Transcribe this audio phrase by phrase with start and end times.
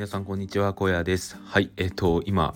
[0.00, 1.36] 皆さんこんにちは、小屋です。
[1.44, 2.54] はい、えっ、ー、と、今、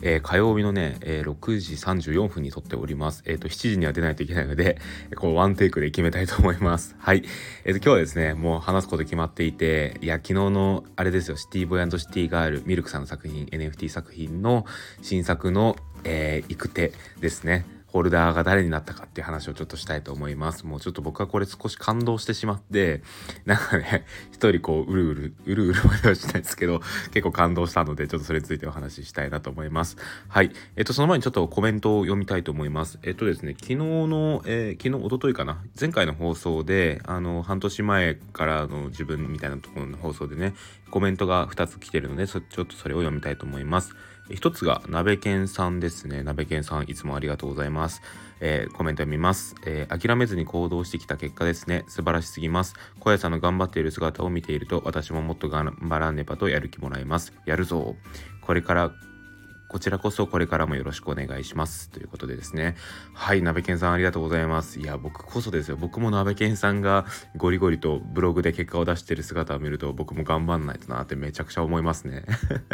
[0.00, 3.22] えー、火曜日のね、えー、6時34分に撮っております。
[3.26, 4.78] えっ、ー、と、7時には出ないといけないので、
[5.14, 6.96] こう、ワンテイクで決めたいと思います。
[6.98, 7.22] はい。
[7.66, 14.64] えっ、と、今日はですね、もう話すこと決まっていて、いや、昨日の、あれですよ、シティボーイシティガール、ミルクさんの作品、NFT 作品の
[15.02, 17.75] 新作の、えー、行く手ですね。
[17.86, 20.66] ホルダーが誰になったかっていう話をちょっとしたいと思います。
[20.66, 23.02] もうちょっと僕はこれ少し感動してしまって、
[23.44, 26.80] なんかね、 一人こう、うるうる、うるうるまではしないですけど、
[27.12, 29.96] 結構感動したので、ちょっとそれについてお話ししたいなと思います。
[30.28, 30.50] はい。
[30.76, 32.98] えっと、その前にちょっとコメントを読みたいと思います。
[33.02, 40.54] えっとですね、昨日の、えー、昨日、おとといかな、前回の放送で、あの、半年前からの自分みたいなところの放送でね、
[40.90, 43.94] コメントが2つ来てるので、ちょっとそれを読みたいと思います。
[44.30, 46.22] 一つが、鍋犬さんですね。
[46.22, 48.02] 鍋犬さん、いつもありがとうございます。
[48.40, 51.84] えー、コメントを見ます、えー、諦めずに行動してきた結果ですね。
[51.88, 52.74] 素晴らしすぎます。
[53.00, 57.32] 小屋さんの頑張っている姿を見ていると、私ももっと頑張らねばとやる気もらえます。
[57.46, 57.96] やるぞ。
[58.42, 58.92] これから
[59.68, 61.90] こちらこそこれからもよろしくお願いします。
[61.90, 62.76] ということでですね。
[63.12, 64.78] はい、鍋健さんありがとうございます。
[64.78, 65.76] いや、僕こそですよ。
[65.76, 67.04] 僕も鍋健さんが
[67.36, 72.24] ゴリゴリとブログで結果を出してる姿を見ると僕も頑張んないとなってめちゃくちゃ思いますね。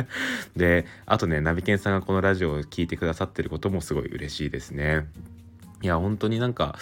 [0.55, 5.07] で、あとね、鍋健さんがこのラジオを聴いてくださってることもすごい嬉しいですね。
[5.83, 6.77] いや、本当になんか、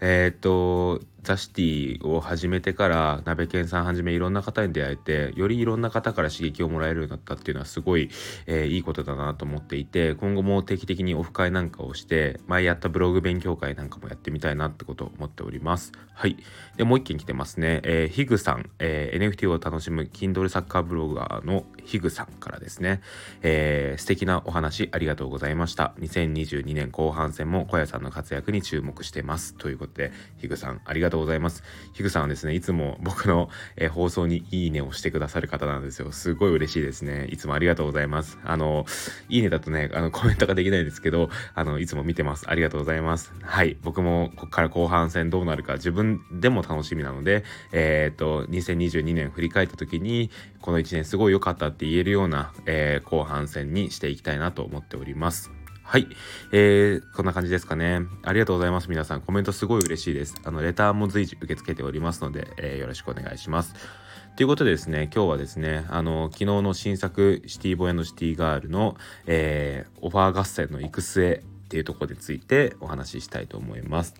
[0.00, 8.10] えっ、と、ザ・シティを始めてから鍋犬さんはじめいろんな方に出会えてよりいろんな方から刺激をもらえるようになったっていうのはすごい、
[8.46, 15.92] えー、いいことだなと思っていて今後も定期的にオフ会なんかをして前やったブログ勉強会なんかもやってみたいなってことを思っております。
[16.12, 16.36] はい。
[16.76, 23.00] でもう一件来てますね、えー、ヒグさん、えー、NFT を楽しむ Kindle サッカーブロガーのヒグさんからですね、
[23.42, 25.94] えー、素敵なお話ありがとうございました。
[26.00, 29.54] 2022年後半戦も小屋さんの活躍に注目してます。
[29.54, 31.62] ということでヒグさんありがとうとうございます。
[31.92, 36.12] ヒグさんはですね、いつも僕の、えー、放送にいいねをしてくださる方なんですよ。
[36.12, 37.26] すごい嬉しいですね。
[37.26, 38.38] いつもありがとうございます。
[38.44, 38.84] あの、
[39.28, 42.50] いいねだとね、あの、コメントができないですけど、あの、いつも見てます。
[42.50, 43.32] ありがとうございます。
[43.42, 43.76] はい。
[43.82, 50.30] 僕もここから後半戦どうなるか自分でも楽しみなので、えっ、と、2022年振り返った時に、
[50.60, 55.50] この1年すごい良かったって言えるような、えー、後半戦にしていきたいなと思っております。
[55.86, 56.08] はい。
[56.50, 58.00] えー、こんな感じですかね。
[58.22, 58.88] ありがとうございます。
[58.88, 60.34] 皆さん、コメントすごい嬉しいです。
[60.42, 63.74] あの、レターも随時受け付けておりますので、えー、よろしくお願いします。
[64.34, 68.96] ということでですね、今日はですね、あの、昨日の新作、シティボーイシティガールの、
[69.26, 74.14] えー、オファー合戦の行く末っていうところについてお話ししたいと思います。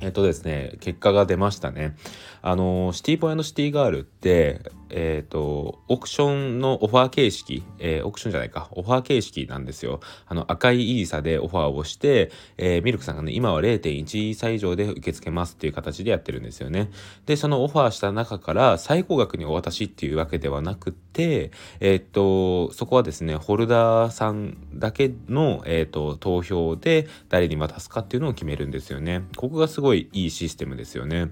[0.00, 1.96] えっとですね、結果が出ましたね。
[2.42, 10.00] あの、シティボーイシティガールって、えっ、ー、と、オークションのオファー形式、えー、オークションじゃないか、オファー形式なんですよ。
[10.26, 16.90] あの、赤いイーサでオファーをして、えー、ミルクさんがね、今は0.1イーサ以上で受け付けますっていう形でやってるんですよね。
[17.26, 21.50] で、そのオファーした中から最高額にお渡しっていうわけではなくて、
[21.80, 29.22] えっ、と、そこはですね、ホルダーさんだけの、えっ、と、投票で誰に渡すかっていうのを決めるんですよね。
[29.36, 31.30] ここがすごいいいシステムですよね。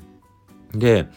[0.75, 1.09] で、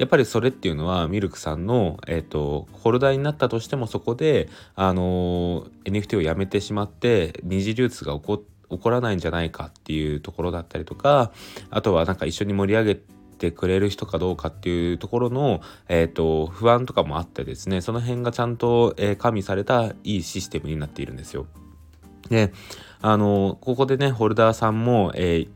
[0.00, 11.32] やっぱりそれっていうのはミルクさんの、えーと、ホルダーになったとしてもそこで、あのー、NFT をやめてしまって二次流通が起こ起こらないんじゃないかっていうところだったりとか
[11.70, 21.46] あとはなんか一緒に盛り上げてくれる人かどうかっていうところの、えーと、不安とかもあってですねその辺がちゃんと、えー、加味されたいいシステムになっているんですよ。
[22.30, 22.52] で
[23.02, 25.48] あのここでねホルダーさんも、えー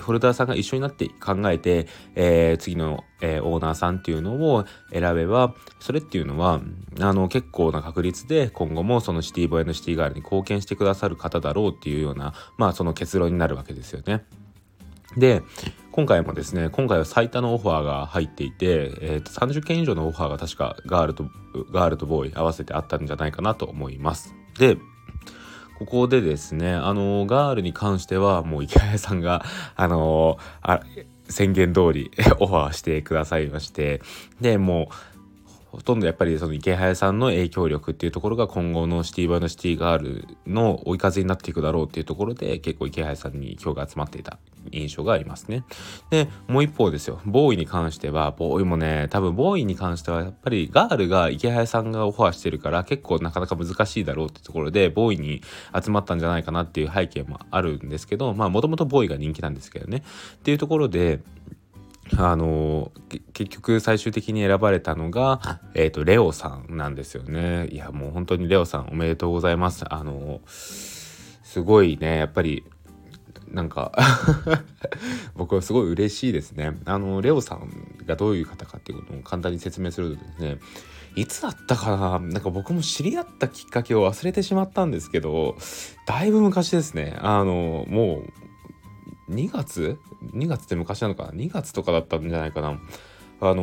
[0.00, 6.60] ホルダーさんが一緒になって考えて、えー、次の、えー、オーナーさんっていうのを選べば、それっていうのは、
[7.00, 14.24] あの、結構な確率で今後もそのシティボーイのシティガールに貢献してくださる方だろうっていうような、まあその結論になるわけですよね。
[15.16, 15.42] で、
[15.90, 21.26] 今回もですね、今回は最多のオファーが入っていて、えー、と30件以上のオファーが確かガールと、
[21.70, 24.34] ガールとボーイ合わせてあったんじゃないかなと思います。
[24.58, 24.78] で、
[25.82, 29.44] ここでですね、あの、ガールに関しては、もう池谷さんが、
[29.74, 30.80] あのあ
[31.28, 34.00] 宣言通り オファーしてくださいまして、
[34.40, 35.11] で、もう、
[35.72, 44.38] ほとんどやっぱりその池早さんの影響力っていうところが今後のシティバイのシティガールの追い風になっていくだろうっていうところで結構池早さんに票が集まっていた
[44.70, 45.64] 印象がありますね。
[46.10, 47.20] で、もう一方ですよ。
[47.24, 55.42] ボーイに関しては、ボーイもね、多分ボーイに関してはやっぱりガールが池早さんがオファーしてるから結構なかなか難しいだろうってところでボーイに
[55.82, 60.02] 集まったんじゃないかなっていう背景もあるんですけど、まあもともとボーイが人気なんですけどね。
[60.36, 61.20] っていうところで、
[62.16, 62.92] あの
[63.32, 67.68] 結局最終的に選ばれたのが、えーと、レオさんなんですよね。
[67.68, 69.84] いやもう本当にレオさんおめでとうございます。
[69.88, 72.64] あのすごいねやっぱり
[73.52, 73.92] なんか
[75.36, 76.76] 僕はすごい嬉しいですね。
[76.84, 77.70] あのレオさん
[78.06, 80.58] がどういう方かっていうことを簡単に説明するとですね
[81.14, 85.56] いつだったかななんか僕も知り合ったきっかけを忘れてしまったんですけど
[86.06, 87.16] だいぶ昔ですね。
[87.20, 88.51] あのもう
[89.32, 89.98] 2月
[90.34, 92.78] ?2 月って昔なのかな ?2 月とかだったんじゃないかな
[93.40, 93.62] あの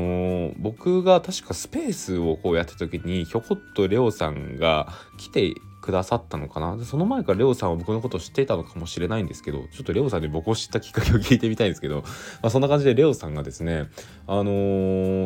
[0.51, 6.75] ー、僕が確かスペースをこうやった時にひょこっとレオさんが来てくださったのかな？
[6.75, 13.87] でその前からレオさんは僕のことを知っていたのかもしれないんですけどちょっとレオさんに僕を知ったきっかけを聞いてみたいんですけど、まあ、そんな感じでレオさんがですね
[14.27, 14.51] あの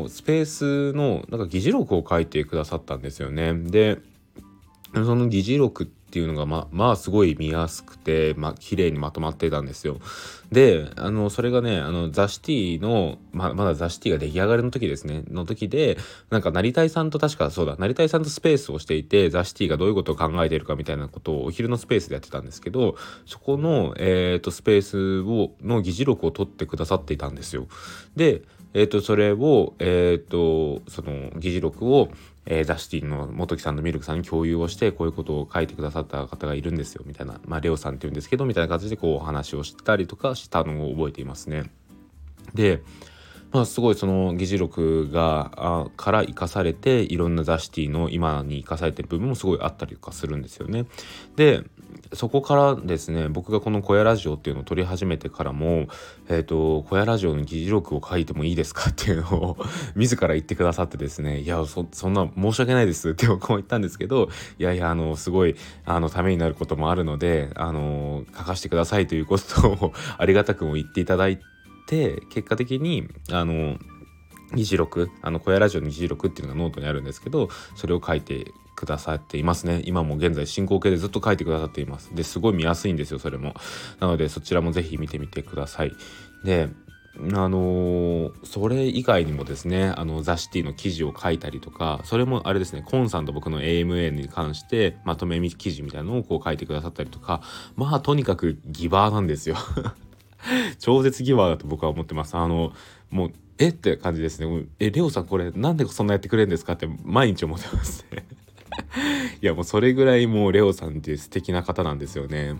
[0.05, 3.97] ー、スペースのなんか議事録を書いてくださったんですよねで
[4.93, 9.97] その議事録っていうのがままあすごい見やすくてまあ綺麗にまとまってたんですよ。
[10.51, 15.97] であのそれがねあのザ・シティのままだザ・シティが出来上がりの時ですねの時で
[16.29, 22.95] なんか成田さんと確かそうだ成田さんとスペースをしていてザ・シティがどういうことを考えているかみたいなことをお昼のスペースでやってたんですけど
[23.25, 27.67] そこの、えーと、スペースをの議事録を取ってくださっていたんですよ。
[28.15, 32.09] でえーと、それを、えーとその議事録を
[32.45, 41.71] えー、ダ・シティの元木さんとミルクさんに共有をしてこういうことを書いてくださった方がいるんですよみたいな、まあ、レオさんって言うんですけどみたいな形でこうお話をしたりとかしたのを覚えていますね。
[42.53, 42.83] で
[43.53, 50.85] まあ、すごいその議事録があから生かされていろんなザ・シティの今に生かされてる部分もすごいあったりとかするんですよね。
[51.35, 51.63] で
[52.13, 55.87] そこからですね僕がこの「小屋ラジオ」っていうのを撮り始めてからも
[56.29, 59.57] 「えーと、小屋ラジオの議事録を書いてもいいですか?」っていうのを
[59.95, 71.52] 自ら言ってくださってですね「いやそそんな申し訳ないです」って僕も言ったんですけどいやいやあのすごいあのためになることもあるのであの書かせてくださいということを ありがたくも言っていただいて。
[71.85, 73.77] て結果的にあの
[74.53, 79.81] 議事録あの小屋ラジオの議事録っていうのがノートにあるんですけどそれを書いてくださっていますね。
[79.85, 82.13] 今も現在進行形でずっと書いてくださっています。
[82.15, 83.53] ですごい見やすいんですよそれも。
[83.99, 85.93] なのでそちらもぜひ見てみてください。
[86.43, 86.69] で
[87.15, 97.41] あのー、それ以外にもですねあのザ・シティの記事を書いたりとかそれもあれですねコンさんと僕の AMA に関してまとめ記事みたいなのをこう書いてくださったりとか
[97.75, 99.57] まあとにかくギバーなんですよ。
[100.79, 102.35] 超絶ギバーだと僕は思ってます。
[102.35, 102.73] あの、
[103.09, 103.69] もう、え？
[103.69, 104.65] って感じですね。
[104.79, 108.25] え、レオさんこれなんでそんなやってくれるんですかって毎日思ってますね。
[109.41, 112.55] いやもうそれぐらいもうレオさんって素敵な方なんですよね。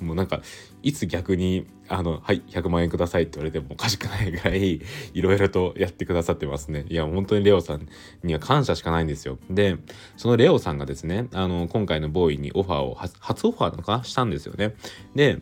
[0.00, 0.40] もうなんか
[0.82, 4.80] いつ逆に「あのはい100万円ください」って言われてもおかしくないぐらい
[5.12, 7.88] いろいろとやってくださってますねいや本当にレオさん
[8.22, 9.76] には感謝しかないんですよで
[10.16, 14.04] そのレオさんがですねあの今回のボーイにオファーを初オファーなのかな？
[14.04, 14.74] したんですよね
[15.14, 15.40] で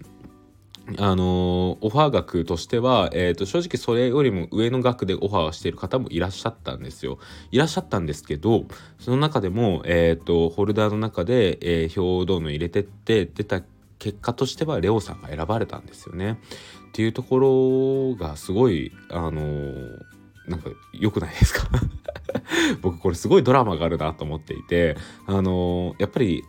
[0.99, 7.19] あのオファー額としては、えーと、正直それよりも上の額でオファーしている方もいらっしゃったんですよ。
[7.51, 8.67] いらっしゃったんですけど
[9.01, 13.63] その中でも、えーと、ホルダーの中で、えー、表をどんどん入れてって出た
[13.99, 16.39] 結果としてはレオさんが選ばれたんですよね。
[16.89, 19.73] っていうところがすごいあの、
[20.47, 21.69] なんか良くないですか？
[22.81, 24.97] 僕これすごいドラマがあるなと思っていて
[25.27, 26.45] あの、やっぱり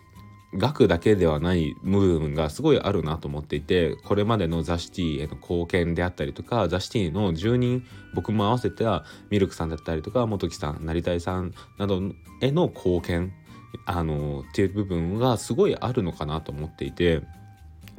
[0.55, 12.01] 額だけではない部分がすごいあるなと思っていてこれまでのザ・シティへの貢献であったりとかザ・シティの住人僕も合わせてはミルクさんだったりとか元木さん成田さんなど
[12.41, 13.33] への貢献
[13.85, 17.23] あのっていう部分がすごいあるのかなと思っていて。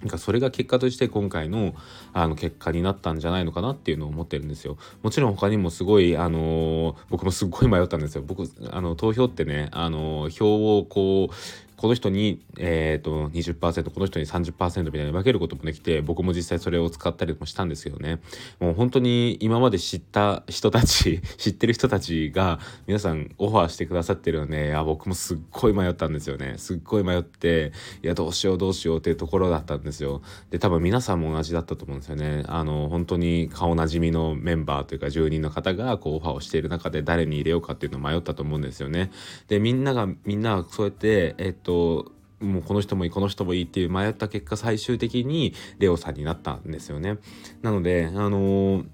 [0.01, 1.75] なんかそれが結果として今回の
[2.13, 4.77] あの結果になったんじゃないのかなっていうのを思ってるんですよ。
[5.03, 8.23] もちろん他にもすごい、あのー、僕もすっごい迷ったんですよ。
[8.25, 11.35] 僕、あの、投票ってね、あのー、票をこう、
[11.79, 18.21] この人に、えーと、20%この人に30%みたいに分けることもできて僕も実際それを使ったりもしたんですけどね。
[18.59, 22.59] もう本当に今まで知った人たち 知ってる人たちが
[22.89, 26.55] 皆さんオファーしてくださってるので、ね、僕もすっごい迷ったんですよね。
[26.57, 30.21] すっごい迷っていやどうしようどうしようっていうところだったんですよ。
[30.51, 32.43] で多分皆さんも同じだったと思うんですよね。
[32.49, 39.13] あの本当に顔なじみのメンバーというか住人の方がこうオファーをしている中で誰に入れようかっていうのを迷ったと思うんですよね。
[39.47, 47.19] でみんながみんなそうやってえっとともうこの人もいいこの人もいいっていう迷った結果最終的にレオさんになったんですよね。
[47.61, 48.85] なのであのー、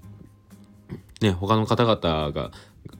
[1.21, 2.51] ね他の方々が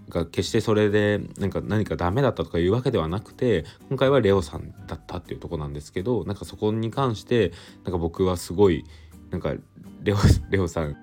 [0.09, 7.51] が決してそれでなんか何かダメだったとかいうわけではなくて今回はレオさんだったっていうとこなんですけどなんかそこに関して
[7.83, 8.85] なんか僕はすごい
[9.31, 9.55] なんか
[10.03, 10.17] レオ
[10.51, 10.95] レオさん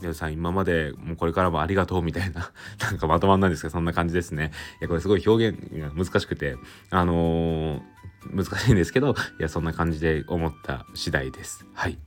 [0.00, 2.50] レオさん今までもうこれからもありがとうみたいな
[2.82, 4.50] なんかまとまんないんですけどそんな感じですね
[4.80, 6.56] いやこれすごい表現が難しくて
[6.90, 11.66] あのー難しいんですけどいやそんな感じで思った次第です。
[11.74, 11.98] はい。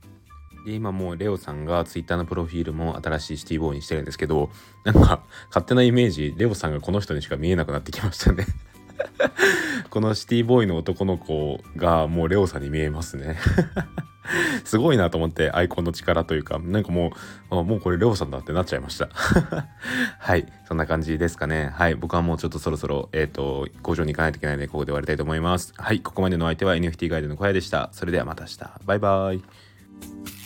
[0.64, 4.50] で今もうレオさんがツイッターのプロフィールも新しいシティボーイにしてるんですけど
[4.84, 8.46] なんか勝手なイメージレオさんがこの人にしか見えなくなってきましたね。
[9.90, 13.36] このシティボーイの男の子がもうレオさんに見えますね。
[14.64, 17.12] すごいなと思ってアイコンの力というかなんかも
[17.50, 19.08] うもうこれレオさんだってなっちゃいました。
[20.18, 21.72] はいそんな感じですかね。
[21.74, 25.72] はい僕はもうちょっとそろそろえっ、ー、と工場に行かないといけないのでここで終わりたいと思います。
[25.76, 27.90] はいここまでの相手は NFT ガイドの小屋でした。
[27.92, 28.58] それではまた明日。
[28.86, 30.43] バイバイ。